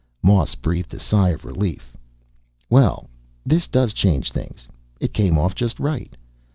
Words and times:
Moss 0.23 0.55
breathed 0.55 0.91
a 0.95 0.99
sigh 0.99 1.29
of 1.29 1.45
relief. 1.45 1.95
"Well, 2.71 3.07
this 3.45 3.67
does 3.67 3.93
change 3.93 4.31
things. 4.31 4.67
It 4.99 5.13
came 5.13 5.37
off 5.37 5.53
just 5.53 5.79
right." 5.79 6.17